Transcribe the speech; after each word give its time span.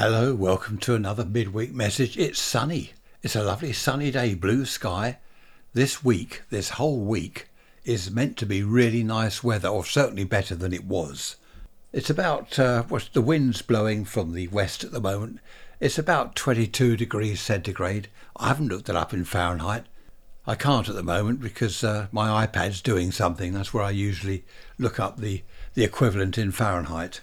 Hello, 0.00 0.34
welcome 0.34 0.78
to 0.78 0.94
another 0.94 1.26
midweek 1.26 1.74
message. 1.74 2.16
It's 2.16 2.40
sunny. 2.40 2.94
It's 3.22 3.36
a 3.36 3.44
lovely 3.44 3.74
sunny 3.74 4.10
day, 4.10 4.32
blue 4.34 4.64
sky. 4.64 5.18
This 5.74 6.02
week, 6.02 6.40
this 6.48 6.70
whole 6.70 7.00
week, 7.00 7.50
is 7.84 8.10
meant 8.10 8.38
to 8.38 8.46
be 8.46 8.62
really 8.62 9.02
nice 9.02 9.44
weather, 9.44 9.68
or 9.68 9.84
certainly 9.84 10.24
better 10.24 10.54
than 10.54 10.72
it 10.72 10.86
was. 10.86 11.36
It's 11.92 12.08
about, 12.08 12.58
uh, 12.58 12.84
what's 12.84 13.08
the 13.08 13.20
wind's 13.20 13.60
blowing 13.60 14.06
from 14.06 14.32
the 14.32 14.48
west 14.48 14.84
at 14.84 14.90
the 14.90 15.02
moment. 15.02 15.38
It's 15.80 15.98
about 15.98 16.34
22 16.34 16.96
degrees 16.96 17.42
centigrade. 17.42 18.08
I 18.36 18.48
haven't 18.48 18.68
looked 18.68 18.88
it 18.88 18.96
up 18.96 19.12
in 19.12 19.26
Fahrenheit. 19.26 19.84
I 20.46 20.54
can't 20.54 20.88
at 20.88 20.94
the 20.94 21.02
moment 21.02 21.42
because 21.42 21.84
uh, 21.84 22.06
my 22.10 22.46
iPad's 22.46 22.80
doing 22.80 23.12
something. 23.12 23.52
That's 23.52 23.74
where 23.74 23.84
I 23.84 23.90
usually 23.90 24.46
look 24.78 24.98
up 24.98 25.18
the, 25.18 25.42
the 25.74 25.84
equivalent 25.84 26.38
in 26.38 26.52
Fahrenheit. 26.52 27.20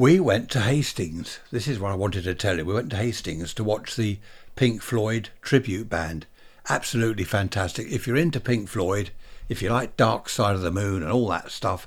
We 0.00 0.18
went 0.18 0.48
to 0.52 0.60
Hastings. 0.60 1.40
This 1.50 1.68
is 1.68 1.78
what 1.78 1.92
I 1.92 1.94
wanted 1.94 2.24
to 2.24 2.34
tell 2.34 2.56
you. 2.56 2.64
We 2.64 2.72
went 2.72 2.88
to 2.88 2.96
Hastings 2.96 3.52
to 3.52 3.62
watch 3.62 3.96
the 3.96 4.18
Pink 4.56 4.80
Floyd 4.80 5.28
tribute 5.42 5.90
band. 5.90 6.24
Absolutely 6.70 7.24
fantastic. 7.24 7.86
If 7.86 8.06
you're 8.06 8.16
into 8.16 8.40
Pink 8.40 8.70
Floyd, 8.70 9.10
if 9.50 9.60
you 9.60 9.68
like 9.68 9.98
Dark 9.98 10.30
Side 10.30 10.54
of 10.54 10.62
the 10.62 10.70
Moon 10.70 11.02
and 11.02 11.12
all 11.12 11.28
that 11.28 11.50
stuff, 11.50 11.86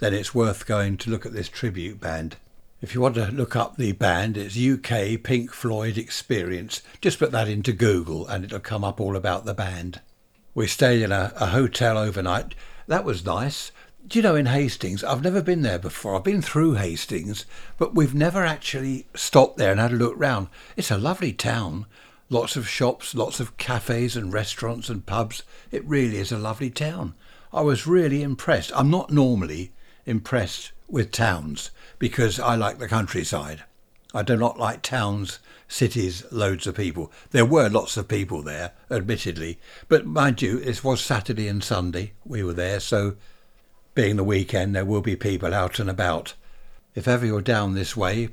then 0.00 0.12
it's 0.12 0.34
worth 0.34 0.66
going 0.66 0.96
to 0.96 1.10
look 1.10 1.24
at 1.24 1.32
this 1.32 1.48
tribute 1.48 2.00
band. 2.00 2.34
If 2.82 2.92
you 2.92 3.00
want 3.00 3.14
to 3.14 3.30
look 3.30 3.54
up 3.54 3.76
the 3.76 3.92
band, 3.92 4.36
it's 4.36 4.58
UK 4.58 5.22
Pink 5.22 5.52
Floyd 5.52 5.96
Experience. 5.96 6.82
Just 7.00 7.20
put 7.20 7.30
that 7.30 7.46
into 7.46 7.72
Google 7.72 8.26
and 8.26 8.44
it'll 8.44 8.58
come 8.58 8.82
up 8.82 9.00
all 9.00 9.14
about 9.14 9.44
the 9.44 9.54
band. 9.54 10.00
We 10.56 10.66
stayed 10.66 11.02
in 11.02 11.12
a, 11.12 11.32
a 11.36 11.46
hotel 11.46 11.98
overnight. 11.98 12.56
That 12.88 13.04
was 13.04 13.24
nice. 13.24 13.70
Do 14.06 14.18
you 14.18 14.22
know 14.22 14.36
in 14.36 14.44
Hastings, 14.44 15.02
I've 15.02 15.22
never 15.22 15.40
been 15.40 15.62
there 15.62 15.78
before. 15.78 16.14
I've 16.14 16.24
been 16.24 16.42
through 16.42 16.74
Hastings, 16.74 17.46
but 17.78 17.94
we've 17.94 18.14
never 18.14 18.44
actually 18.44 19.06
stopped 19.14 19.56
there 19.56 19.70
and 19.70 19.80
had 19.80 19.92
a 19.92 19.96
look 19.96 20.12
round. 20.18 20.48
It's 20.76 20.90
a 20.90 20.98
lovely 20.98 21.32
town. 21.32 21.86
Lots 22.28 22.54
of 22.54 22.68
shops, 22.68 23.14
lots 23.14 23.40
of 23.40 23.56
cafes 23.56 24.14
and 24.14 24.30
restaurants 24.30 24.90
and 24.90 25.06
pubs. 25.06 25.42
It 25.70 25.86
really 25.86 26.18
is 26.18 26.30
a 26.30 26.38
lovely 26.38 26.68
town. 26.68 27.14
I 27.50 27.62
was 27.62 27.86
really 27.86 28.22
impressed. 28.22 28.72
I'm 28.74 28.90
not 28.90 29.10
normally 29.10 29.72
impressed 30.04 30.72
with 30.86 31.10
towns 31.10 31.70
because 31.98 32.38
I 32.38 32.56
like 32.56 32.78
the 32.78 32.88
countryside. 32.88 33.64
I 34.12 34.22
do 34.22 34.36
not 34.36 34.58
like 34.58 34.82
towns, 34.82 35.38
cities, 35.66 36.24
loads 36.30 36.66
of 36.66 36.76
people. 36.76 37.10
There 37.30 37.46
were 37.46 37.70
lots 37.70 37.96
of 37.96 38.06
people 38.06 38.42
there, 38.42 38.72
admittedly, 38.90 39.58
but 39.88 40.04
mind 40.04 40.42
you, 40.42 40.58
it 40.58 40.84
was 40.84 41.00
Saturday 41.00 41.48
and 41.48 41.64
Sunday 41.64 42.12
we 42.22 42.42
were 42.42 42.52
there, 42.52 42.80
so 42.80 43.16
being 43.94 44.16
the 44.16 44.24
weekend, 44.24 44.74
there 44.74 44.84
will 44.84 45.00
be 45.00 45.16
people 45.16 45.54
out 45.54 45.78
and 45.78 45.88
about. 45.88 46.34
If 46.94 47.06
ever 47.06 47.24
you're 47.24 47.40
down 47.40 47.74
this 47.74 47.96
way, 47.96 48.30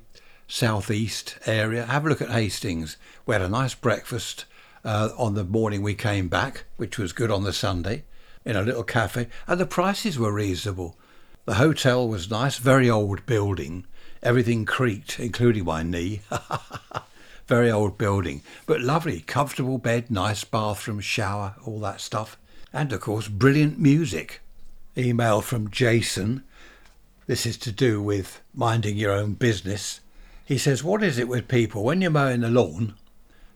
southeast 0.47 1.37
area, 1.45 1.85
have 1.85 2.05
a 2.05 2.09
look 2.09 2.21
at 2.21 2.31
Hastings. 2.31 2.97
We 3.25 3.35
had 3.35 3.43
a 3.43 3.49
nice 3.49 3.75
breakfast 3.75 4.45
uh, 4.83 5.09
on 5.17 5.35
the 5.35 5.43
morning 5.43 5.83
we 5.83 5.93
came 5.93 6.27
back, 6.27 6.63
which 6.77 6.97
was 6.97 7.13
good 7.13 7.29
on 7.29 7.43
the 7.43 7.53
Sunday, 7.53 8.03
in 8.43 8.55
a 8.55 8.63
little 8.63 8.83
cafe, 8.83 9.27
and 9.47 9.59
the 9.59 9.67
prices 9.67 10.17
were 10.17 10.31
reasonable. 10.31 10.97
The 11.45 11.55
hotel 11.55 12.07
was 12.07 12.31
nice, 12.31 12.57
very 12.57 12.89
old 12.89 13.25
building. 13.27 13.85
Everything 14.23 14.65
creaked, 14.65 15.19
including 15.19 15.65
my 15.65 15.83
knee. 15.83 16.21
very 17.47 17.69
old 17.69 17.97
building, 17.97 18.41
but 18.65 18.79
lovely, 18.79 19.19
comfortable 19.19 19.77
bed, 19.77 20.09
nice 20.09 20.43
bathroom, 20.43 21.01
shower, 21.01 21.55
all 21.65 21.79
that 21.81 21.99
stuff. 21.99 22.37
And 22.71 22.93
of 22.93 23.01
course, 23.01 23.27
brilliant 23.27 23.77
music 23.77 24.39
email 24.97 25.41
from 25.41 25.69
Jason. 25.69 26.43
This 27.27 27.45
is 27.45 27.57
to 27.57 27.71
do 27.71 28.01
with 28.01 28.41
minding 28.53 28.97
your 28.97 29.11
own 29.11 29.33
business. 29.33 30.01
He 30.45 30.57
says, 30.57 30.83
What 30.83 31.03
is 31.03 31.17
it 31.17 31.27
with 31.27 31.47
people? 31.47 31.83
When 31.83 32.01
you're 32.01 32.11
mowing 32.11 32.41
the 32.41 32.49
lawn, 32.49 32.95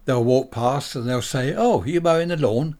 they'll 0.06 0.24
walk 0.24 0.52
past 0.52 0.96
and 0.96 1.08
they'll 1.08 1.22
say, 1.22 1.54
Oh, 1.56 1.84
you 1.84 2.00
mowing 2.02 2.30
the 2.30 2.38
lawn? 2.38 2.78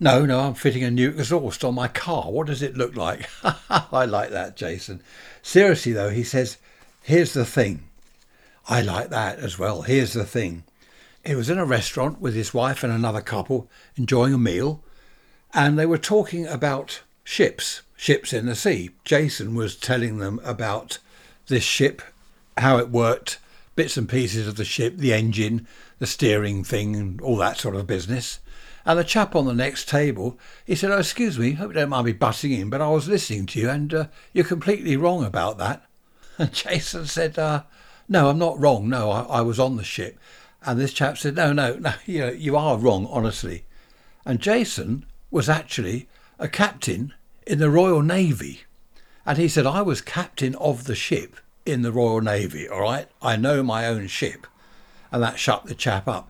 No, 0.00 0.24
no, 0.24 0.40
I'm 0.40 0.54
fitting 0.54 0.82
a 0.82 0.90
new 0.90 1.10
exhaust 1.10 1.62
on 1.62 1.74
my 1.74 1.86
car. 1.86 2.30
What 2.30 2.48
does 2.48 2.62
it 2.62 2.76
look 2.76 2.96
like? 2.96 3.28
I 3.70 4.04
like 4.04 4.30
that, 4.30 4.56
Jason. 4.56 5.02
Seriously, 5.42 5.92
though, 5.92 6.10
he 6.10 6.24
says, 6.24 6.58
Here's 7.02 7.34
the 7.34 7.44
thing. 7.44 7.88
I 8.68 8.80
like 8.80 9.10
that 9.10 9.38
as 9.38 9.58
well. 9.58 9.82
Here's 9.82 10.12
the 10.12 10.24
thing. 10.24 10.64
He 11.24 11.34
was 11.34 11.50
in 11.50 11.58
a 11.58 11.64
restaurant 11.64 12.20
with 12.20 12.34
his 12.34 12.52
wife 12.52 12.82
and 12.82 12.92
another 12.92 13.20
couple 13.20 13.70
enjoying 13.96 14.34
a 14.34 14.38
meal, 14.38 14.82
and 15.54 15.78
they 15.78 15.86
were 15.86 15.98
talking 15.98 16.46
about 16.46 17.02
ships, 17.24 17.82
ships 17.96 18.32
in 18.32 18.46
the 18.46 18.54
sea. 18.54 18.90
Jason 19.04 19.54
was 19.54 19.76
telling 19.76 20.18
them 20.18 20.40
about 20.44 20.98
this 21.46 21.64
ship, 21.64 22.02
how 22.58 22.78
it 22.78 22.90
worked, 22.90 23.38
bits 23.74 23.96
and 23.96 24.08
pieces 24.08 24.46
of 24.46 24.56
the 24.56 24.64
ship, 24.64 24.96
the 24.96 25.12
engine, 25.12 25.66
the 25.98 26.06
steering 26.06 26.64
thing, 26.64 26.96
and 26.96 27.20
all 27.20 27.36
that 27.36 27.58
sort 27.58 27.76
of 27.76 27.86
business. 27.86 28.38
And 28.84 28.98
the 28.98 29.04
chap 29.04 29.36
on 29.36 29.46
the 29.46 29.54
next 29.54 29.88
table, 29.88 30.38
he 30.66 30.74
said, 30.74 30.90
oh, 30.90 30.98
excuse 30.98 31.38
me, 31.38 31.52
hope 31.52 31.68
you 31.68 31.74
don't 31.74 31.90
mind 31.90 32.06
me 32.06 32.12
butting 32.12 32.52
in, 32.52 32.68
but 32.68 32.80
I 32.80 32.88
was 32.88 33.08
listening 33.08 33.46
to 33.46 33.60
you 33.60 33.70
and 33.70 33.94
uh, 33.94 34.06
you're 34.32 34.44
completely 34.44 34.96
wrong 34.96 35.24
about 35.24 35.58
that. 35.58 35.84
And 36.38 36.50
Jason 36.50 37.04
said, 37.04 37.38
uh, 37.38 37.64
no, 38.08 38.30
I'm 38.30 38.38
not 38.38 38.58
wrong. 38.58 38.88
No, 38.88 39.10
I, 39.10 39.20
I, 39.24 39.40
was 39.42 39.60
on 39.60 39.76
the 39.76 39.84
ship. 39.84 40.18
And 40.64 40.80
this 40.80 40.94
chap 40.94 41.18
said, 41.18 41.36
no, 41.36 41.52
no, 41.52 41.74
no, 41.74 41.92
you, 42.06 42.20
know, 42.20 42.30
you 42.30 42.56
are 42.56 42.78
wrong, 42.78 43.06
honestly. 43.10 43.64
And 44.24 44.40
Jason 44.40 45.04
was 45.30 45.50
actually 45.50 46.08
a 46.38 46.48
captain 46.48 47.14
in 47.46 47.58
the 47.58 47.70
Royal 47.70 48.02
Navy. 48.02 48.62
And 49.24 49.38
he 49.38 49.48
said, 49.48 49.66
I 49.66 49.82
was 49.82 50.00
captain 50.00 50.54
of 50.56 50.84
the 50.84 50.94
ship 50.94 51.36
in 51.64 51.82
the 51.82 51.92
Royal 51.92 52.20
Navy, 52.20 52.68
all 52.68 52.80
right? 52.80 53.08
I 53.20 53.36
know 53.36 53.62
my 53.62 53.86
own 53.86 54.08
ship. 54.08 54.46
And 55.10 55.22
that 55.22 55.38
shut 55.38 55.66
the 55.66 55.74
chap 55.74 56.08
up. 56.08 56.28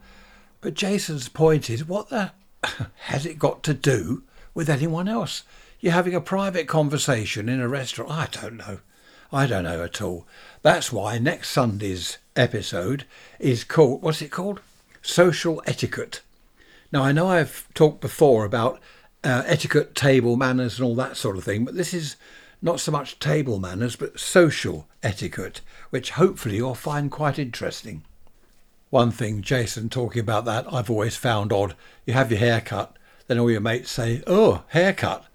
But 0.61 0.75
Jason's 0.75 1.29
point 1.29 1.71
is, 1.71 1.87
what 1.87 2.09
the 2.09 2.33
has 3.05 3.27
it 3.27 3.39
got 3.39 3.63
to 3.65 3.75
do 3.75 4.23
with 4.55 4.69
anyone 4.69 5.09
else? 5.09 5.43
You're 5.81 5.93
having 5.93 6.15
a 6.15 6.21
private 6.21 6.69
conversation 6.69 7.49
in 7.49 7.61
a 7.61 7.69
restaurant. 7.69 8.11
I 8.13 8.29
don't 8.31 8.57
know. 8.57 8.79
I 9.33 9.47
don't 9.47 9.65
know 9.65 9.83
at 9.83 10.03
all. 10.03 10.27
That's 10.63 10.93
why 10.93 11.19
next 11.19 11.51
Sunday's 11.51 12.19
episode 12.37 13.05
is 13.41 13.65
called, 13.65 14.03
what's 14.03 14.23
it 14.23 14.31
called? 14.31 14.61
Social 15.01 15.63
Etiquette. 15.67 16.21
Now, 16.93 17.03
I 17.03 17.13
know 17.13 17.29
I've 17.29 17.67
talked 17.75 18.01
before 18.01 18.45
about 18.45 18.79
uh, 19.25 19.43
etiquette, 19.47 19.95
table 19.95 20.37
manners, 20.37 20.79
and 20.79 20.87
all 20.87 20.95
that 20.97 21.17
sort 21.17 21.37
of 21.37 21.45
thing. 21.45 21.65
But 21.65 21.75
this 21.75 21.95
is 21.95 22.17
not 22.61 22.81
so 22.81 22.93
much 22.93 23.19
table 23.19 23.59
manners, 23.59 23.97
but 23.97 24.19
social 24.19 24.87
etiquette, 25.03 25.61
which 25.91 26.11
hopefully 26.13 26.57
you'll 26.57 26.75
find 26.75 27.11
quite 27.11 27.39
interesting. 27.39 28.03
One 28.91 29.11
thing, 29.11 29.43
Jason, 29.43 29.89
talking 29.89 30.21
about 30.21 30.45
that, 30.45 30.73
I've 30.73 30.91
always 30.91 31.17
found 31.17 31.53
odd. 31.53 31.75
You 32.07 32.13
have 32.13 32.31
your 32.31 32.41
hair 32.41 32.61
cut, 32.61 32.97
then 33.27 33.39
all 33.39 33.51
your 33.51 33.61
mates 33.61 33.91
say, 33.91 34.23
Oh, 34.27 34.65
haircut. 34.69 35.27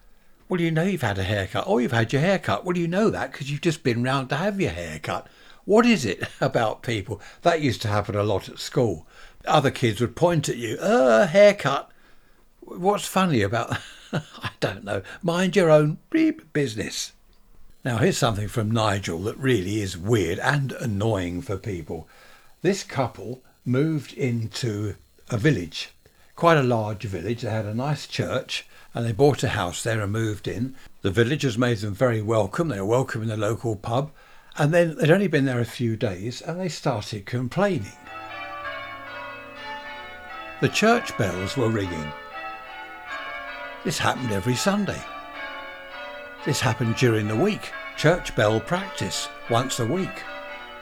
Well, 0.48 0.62
you 0.62 0.72
know 0.72 0.84
you've 0.84 1.02
had 1.02 1.18
a 1.18 1.24
haircut. 1.24 1.66
Oh, 1.68 1.78
you've 1.78 1.92
had 1.92 2.14
your 2.14 2.22
hair 2.22 2.40
cut. 2.40 2.64
Well, 2.64 2.78
you 2.78 2.88
know 2.88 3.10
that 3.10 3.32
because 3.32 3.52
you've 3.52 3.62
just 3.62 3.84
been 3.84 4.04
round 4.04 4.30
to 4.30 4.36
have 4.36 4.62
your 4.62 4.72
hair 4.72 5.00
cut. 5.00 5.28
What 5.66 5.86
is 5.86 6.06
it 6.06 6.24
about 6.42 6.84
people? 6.84 7.20
That 7.42 7.62
used 7.62 7.82
to 7.82 7.90
happen 7.90 8.16
a 8.16 8.24
lot 8.24 8.48
at 8.48 8.60
school. 8.60 9.06
Other 9.46 9.72
kids 9.72 10.00
would 10.00 10.16
point 10.16 10.48
at 10.48 10.58
you, 10.58 10.78
Oh, 10.80 11.26
haircut. 11.26 11.92
What's 12.68 13.08
funny 13.08 13.44
about? 13.44 13.78
I 14.12 14.50
don't 14.60 14.84
know. 14.84 15.02
Mind 15.24 15.56
your 15.56 15.72
own 15.72 16.00
business. 16.10 17.14
Now, 17.86 17.98
here's 17.98 18.18
something 18.18 18.50
from 18.50 18.72
Nigel 18.72 19.20
that 19.20 19.38
really 19.38 19.80
is 19.80 19.98
weird 19.98 20.38
and 20.40 20.74
annoying 20.74 21.42
for 21.42 21.56
people. 21.56 22.10
This 22.62 22.84
couple 22.84 23.42
moved 23.64 24.12
into 24.12 24.96
a 25.30 25.38
village, 25.38 25.92
quite 26.36 26.58
a 26.58 26.64
large 26.64 27.04
village. 27.04 27.44
They 27.44 27.50
had 27.50 27.66
a 27.66 27.74
nice 27.74 28.06
church 28.06 28.68
and 28.94 29.06
they 29.06 29.14
bought 29.14 29.44
a 29.44 29.50
house 29.50 29.82
there 29.82 30.02
and 30.02 30.12
moved 30.12 30.46
in. 30.46 30.76
The 31.04 31.12
villagers 31.12 31.58
made 31.58 31.78
them 31.78 31.94
very 31.94 32.22
welcome. 32.22 32.68
They 32.68 32.82
were 32.82 32.86
welcome 32.86 33.22
in 33.22 33.30
the 33.30 33.38
local 33.38 33.78
pub. 33.78 34.12
And 34.58 34.74
then 34.74 34.98
they'd 34.98 35.10
only 35.10 35.28
been 35.28 35.46
there 35.46 35.62
a 35.62 35.66
few 35.66 35.96
days 35.96 36.42
and 36.42 36.60
they 36.60 36.68
started 36.68 37.26
complaining. 37.26 37.94
The 40.60 40.68
church 40.68 41.18
bells 41.18 41.56
were 41.56 41.70
ringing 41.70 42.12
this 43.88 43.98
happened 43.98 44.34
every 44.34 44.54
Sunday. 44.54 45.02
This 46.46 46.60
happened 46.60 46.98
during 46.98 47.30
the 47.30 47.38
week, 47.38 47.72
church 47.96 48.36
bell 48.36 48.60
practice, 48.60 49.30
once 49.50 49.80
a 49.80 49.86
week. 49.86 50.24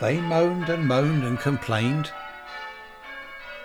They 0.01 0.19
moaned 0.19 0.69
and 0.69 0.87
moaned 0.87 1.23
and 1.23 1.37
complained. 1.37 2.11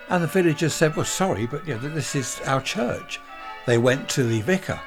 And 0.09 0.23
the 0.23 0.27
villagers 0.27 0.75
said, 0.75 0.95
Well, 0.95 1.07
sorry, 1.07 1.47
but 1.47 1.67
you 1.67 1.73
know, 1.73 1.89
this 1.89 2.13
is 2.13 2.39
our 2.45 2.61
church. 2.61 3.19
They 3.65 3.79
went 3.79 4.07
to 4.09 4.23
the 4.23 4.41
vicar 4.41 4.79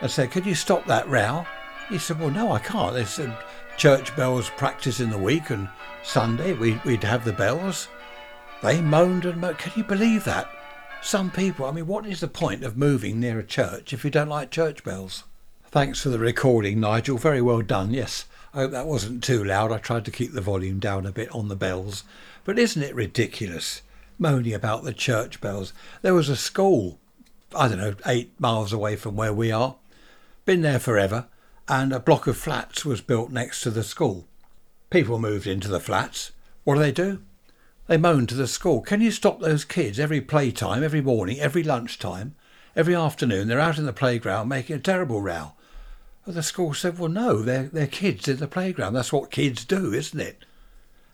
and 0.00 0.10
said, 0.10 0.30
Could 0.30 0.46
you 0.46 0.54
stop 0.54 0.86
that 0.86 1.06
row? 1.06 1.44
He 1.90 1.98
said, 1.98 2.18
Well, 2.18 2.30
no, 2.30 2.52
I 2.52 2.58
can't. 2.58 2.94
There's 2.94 3.18
a 3.18 3.38
church 3.76 4.16
bells 4.16 4.48
practice 4.48 4.98
in 4.98 5.10
the 5.10 5.18
week, 5.18 5.50
and 5.50 5.68
Sunday 6.02 6.54
we, 6.54 6.80
would 6.86 7.04
have 7.04 7.26
the 7.26 7.34
bells. 7.34 7.88
They 8.62 8.80
moaned 8.80 9.26
and 9.26 9.42
moaned. 9.42 9.58
Can 9.58 9.72
you 9.76 9.84
believe 9.84 10.24
that? 10.24 10.48
Some 11.02 11.32
people, 11.32 11.66
I 11.66 11.72
mean, 11.72 11.88
what 11.88 12.06
is 12.06 12.20
the 12.20 12.28
point 12.28 12.62
of 12.62 12.76
moving 12.76 13.18
near 13.18 13.38
a 13.38 13.44
church 13.44 13.92
if 13.92 14.04
you 14.04 14.10
don't 14.10 14.28
like 14.28 14.50
church 14.50 14.84
bells? 14.84 15.24
Thanks 15.66 16.00
for 16.00 16.10
the 16.10 16.18
recording, 16.18 16.78
Nigel. 16.78 17.18
Very 17.18 17.42
well 17.42 17.60
done. 17.60 17.92
Yes, 17.92 18.26
I 18.54 18.58
hope 18.58 18.70
that 18.70 18.86
wasn't 18.86 19.22
too 19.22 19.42
loud. 19.42 19.72
I 19.72 19.78
tried 19.78 20.04
to 20.04 20.10
keep 20.12 20.32
the 20.32 20.40
volume 20.40 20.78
down 20.78 21.04
a 21.04 21.12
bit 21.12 21.30
on 21.34 21.48
the 21.48 21.56
bells. 21.56 22.04
But 22.44 22.58
isn't 22.58 22.82
it 22.82 22.94
ridiculous? 22.94 23.82
Moaning 24.18 24.54
about 24.54 24.84
the 24.84 24.94
church 24.94 25.40
bells. 25.40 25.72
There 26.02 26.14
was 26.14 26.28
a 26.28 26.36
school, 26.36 26.98
I 27.54 27.68
don't 27.68 27.78
know, 27.78 27.94
eight 28.06 28.38
miles 28.40 28.72
away 28.72 28.94
from 28.94 29.16
where 29.16 29.34
we 29.34 29.50
are. 29.50 29.74
Been 30.44 30.62
there 30.62 30.78
forever. 30.78 31.26
And 31.68 31.92
a 31.92 32.00
block 32.00 32.26
of 32.26 32.36
flats 32.36 32.84
was 32.84 33.00
built 33.00 33.30
next 33.30 33.60
to 33.62 33.70
the 33.70 33.82
school. 33.82 34.26
People 34.88 35.18
moved 35.18 35.46
into 35.46 35.68
the 35.68 35.80
flats. 35.80 36.30
What 36.64 36.74
do 36.74 36.80
they 36.80 36.92
do? 36.92 37.22
They 37.88 37.96
moaned 37.96 38.28
to 38.28 38.36
the 38.36 38.46
school. 38.46 38.80
Can 38.80 39.00
you 39.00 39.10
stop 39.10 39.40
those 39.40 39.64
kids 39.64 39.98
every 39.98 40.20
playtime, 40.20 40.84
every 40.84 41.00
morning, 41.00 41.40
every 41.40 41.64
lunchtime, 41.64 42.36
every 42.76 42.94
afternoon? 42.94 43.48
They're 43.48 43.58
out 43.58 43.78
in 43.78 43.86
the 43.86 43.92
playground 43.92 44.48
making 44.48 44.76
a 44.76 44.80
terrible 44.80 45.20
row. 45.20 45.52
The 46.24 46.44
school 46.44 46.74
said, 46.74 46.98
well, 46.98 47.08
no, 47.08 47.42
they're, 47.42 47.64
they're 47.64 47.88
kids 47.88 48.28
in 48.28 48.36
the 48.36 48.46
playground. 48.46 48.92
That's 48.92 49.12
what 49.12 49.32
kids 49.32 49.64
do, 49.64 49.92
isn't 49.92 50.20
it? 50.20 50.44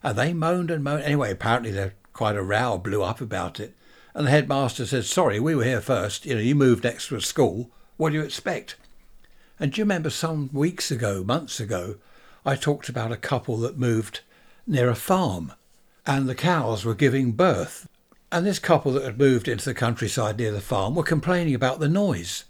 And 0.03 0.19
they 0.19 0.35
moaned 0.35 0.71
and 0.71 0.85
moaned. 0.85 1.05
Anyway, 1.05 1.33
apparently 1.33 1.71
there 1.71 1.95
quite 2.13 2.37
a 2.37 2.43
row 2.43 2.77
blew 2.77 3.03
up 3.03 3.23
about 3.23 3.59
it. 3.59 3.75
And 4.15 4.27
the 4.27 4.31
headmaster 4.31 4.85
said, 4.85 5.07
sorry, 5.07 5.41
we 5.41 5.55
were 5.55 5.65
here 5.65 5.81
first. 5.81 6.27
You 6.27 6.35
know, 6.35 6.41
you 6.41 6.55
moved 6.55 6.85
next 6.85 7.09
to 7.09 7.17
a 7.17 7.23
school. 7.23 7.71
What 7.97 8.11
do 8.11 8.17
you 8.17 8.23
expect? 8.23 8.77
And 9.59 9.73
do 9.73 9.79
you 9.79 9.85
remember 9.85 10.11
some 10.11 10.51
weeks 10.53 10.91
ago, 10.91 11.25
months 11.25 11.61
ago, 11.61 11.97
I 12.45 12.57
talked 12.57 12.91
about 12.91 13.11
a 13.11 13.17
couple 13.17 13.57
that 13.59 13.79
moved 13.79 14.21
near 14.67 14.91
a 14.91 14.95
farm 14.95 15.53
and 16.09 16.27
the 16.27 16.35
cows 16.35 16.87
were 16.87 16.95
giving 16.95 17.33
birth. 17.33 17.87
And 18.33 18.47
this 18.47 18.59
couple 18.59 18.93
that 18.93 19.05
had 19.05 19.19
moved 19.19 19.47
into 19.47 19.67
the 19.67 19.75
countryside 19.75 20.39
near 20.39 20.51
the 20.51 20.61
farm 20.61 20.95
were 20.95 21.03
complaining 21.03 21.55
about 21.55 21.81
the 21.81 21.89
noise 21.89 22.45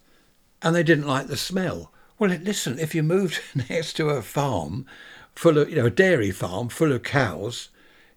and 0.63 0.75
they 0.75 0.85
didn't 0.85 1.07
like 1.09 1.27
the 1.27 1.37
smell. 1.37 1.93
Well, 2.19 2.31
listen, 2.31 2.79
if 2.79 2.95
you 2.95 3.03
moved 3.03 3.41
next 3.69 3.95
to 3.95 4.11
a 4.11 4.23
farm 4.23 4.87
full 5.35 5.59
of, 5.59 5.69
you 5.69 5.77
know, 5.77 5.87
a 5.87 5.91
dairy 5.91 6.31
farm 6.31 6.69
full 6.69 6.93
of 6.93 7.03
cows, 7.03 7.69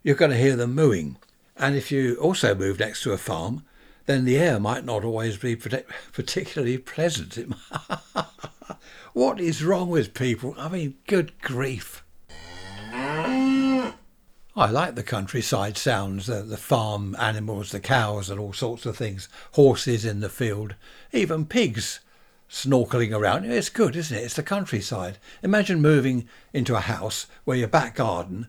you're 0.04 0.16
going 0.16 0.32
to 0.32 0.38
hear 0.38 0.56
them 0.56 0.76
mooing. 0.76 1.18
And 1.58 1.76
if 1.76 1.92
you 1.92 2.16
also 2.16 2.54
move 2.54 2.80
next 2.80 3.02
to 3.04 3.12
a 3.12 3.18
farm, 3.18 3.64
then 4.06 4.26
the 4.26 4.38
air 4.38 4.60
might 4.60 4.86
not 4.86 5.04
always 5.04 5.38
be 5.38 5.56
particularly 6.14 6.78
pleasant. 6.78 7.38
what 9.14 9.40
is 9.40 9.64
wrong 9.64 9.90
with 9.90 10.14
people? 10.14 10.54
I 10.58 10.70
mean, 10.70 10.96
good 11.08 11.40
grief. 11.42 12.04
I 14.56 14.70
like 14.70 14.96
the 14.96 15.04
countryside 15.04 15.78
sounds, 15.78 16.26
the, 16.26 16.42
the 16.42 16.58
farm 16.58 17.16
animals, 17.18 17.72
the 17.72 17.80
cows, 17.80 18.30
and 18.30 18.40
all 18.40 18.52
sorts 18.52 18.86
of 18.86 18.98
things, 18.98 19.30
horses 19.54 20.04
in 20.04 20.20
the 20.20 20.30
field, 20.30 20.76
even 21.14 21.46
pigs 21.46 22.02
snorkeling 22.50 23.16
around. 23.16 23.46
It's 23.46 23.70
good, 23.70 23.96
isn't 23.96 24.18
it? 24.18 24.24
It's 24.24 24.36
the 24.36 24.44
countryside. 24.44 25.18
Imagine 25.42 25.82
moving 25.82 26.28
into 26.52 26.76
a 26.76 26.82
house 26.82 27.28
where 27.46 27.58
your 27.58 27.70
back 27.70 27.96
garden 27.96 28.48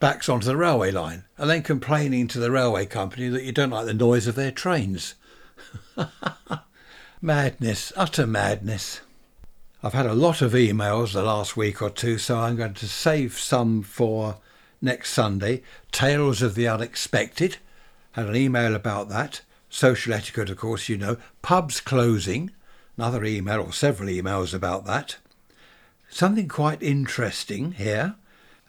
backs 0.00 0.28
onto 0.28 0.46
the 0.46 0.56
railway 0.56 0.90
line 0.90 1.24
and 1.38 1.48
then 1.48 1.62
complaining 1.62 2.28
to 2.28 2.38
the 2.38 2.50
railway 2.50 2.86
company 2.86 3.28
that 3.28 3.44
you 3.44 3.52
don't 3.52 3.70
like 3.70 3.86
the 3.86 3.94
noise 3.94 4.26
of 4.26 4.34
their 4.34 4.50
trains. 4.50 5.14
madness, 7.20 7.92
utter 7.94 8.26
madness. 8.26 9.00
I've 9.82 9.92
had 9.92 10.06
a 10.06 10.14
lot 10.14 10.40
of 10.40 10.52
emails 10.52 11.12
the 11.12 11.22
last 11.22 11.56
week 11.56 11.82
or 11.82 11.90
two, 11.90 12.16
so 12.18 12.38
I'm 12.38 12.56
going 12.56 12.74
to 12.74 12.88
save 12.88 13.38
some 13.38 13.82
for 13.82 14.36
next 14.80 15.12
Sunday. 15.12 15.62
Tales 15.92 16.42
of 16.42 16.54
the 16.54 16.68
Unexpected. 16.68 17.56
Had 18.12 18.26
an 18.26 18.36
email 18.36 18.74
about 18.74 19.08
that. 19.08 19.42
Social 19.68 20.12
etiquette, 20.12 20.50
of 20.50 20.56
course, 20.56 20.88
you 20.88 20.96
know. 20.96 21.16
Pubs 21.42 21.80
closing 21.80 22.50
another 22.96 23.24
email 23.24 23.60
or 23.60 23.72
several 23.72 24.08
emails 24.08 24.54
about 24.54 24.86
that. 24.86 25.16
Something 26.08 26.48
quite 26.48 26.82
interesting 26.82 27.72
here. 27.72 28.14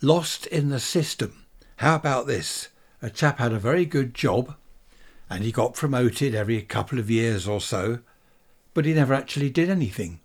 Lost 0.02 0.46
in 0.48 0.70
the 0.70 0.80
system. 0.80 1.46
How 1.78 1.96
about 1.96 2.28
this? 2.28 2.70
A 3.02 3.10
chap 3.10 3.40
had 3.40 3.54
a 3.54 3.60
very 3.60 3.86
good 3.86 4.14
job 4.14 4.56
and 5.30 5.44
he 5.44 5.52
got 5.52 5.74
promoted 5.74 6.34
every 6.34 6.62
couple 6.62 7.00
of 7.00 7.10
years 7.10 7.48
or 7.48 7.62
so, 7.62 8.00
but 8.74 8.86
he 8.86 8.94
never 8.94 9.14
actually 9.14 9.50
did 9.50 9.70
anything. 9.70 10.20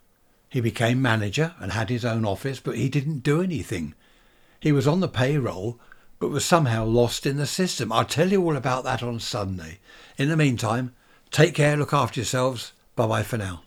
He 0.48 0.60
became 0.60 1.02
manager 1.02 1.54
and 1.58 1.72
had 1.72 1.88
his 1.88 2.04
own 2.04 2.24
office, 2.24 2.60
but 2.60 2.76
he 2.76 2.88
didn't 2.88 3.20
do 3.20 3.40
anything. 3.40 3.94
He 4.62 4.70
was 4.70 4.86
on 4.86 5.00
the 5.00 5.08
payroll, 5.08 5.80
but 6.20 6.30
was 6.30 6.44
somehow 6.44 6.84
lost 6.84 7.26
in 7.26 7.36
the 7.36 7.48
system. 7.48 7.90
I'll 7.90 8.04
tell 8.04 8.30
you 8.30 8.40
all 8.44 8.56
about 8.56 8.84
that 8.84 9.02
on 9.02 9.18
Sunday. 9.18 9.80
In 10.16 10.28
the 10.28 10.36
meantime, 10.36 10.94
take 11.32 11.56
care, 11.56 11.76
look 11.76 11.92
after 11.92 12.20
yourselves. 12.20 12.72
Bye 12.94 13.08
bye 13.08 13.22
for 13.24 13.38
now. 13.38 13.64